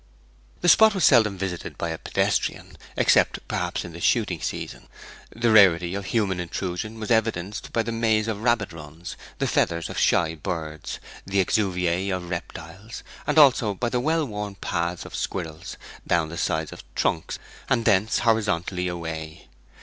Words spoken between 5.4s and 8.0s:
rarity of human intrusion was evidenced by the